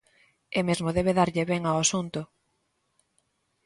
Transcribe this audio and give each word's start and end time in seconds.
E 0.57 0.59
mesmo 0.67 0.89
debe 0.97 1.17
darlle 1.19 1.43
ben 1.51 1.61
ao 1.65 1.77
asunto. 1.83 2.21